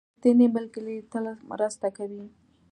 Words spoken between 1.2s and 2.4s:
ستا مرسته کوي.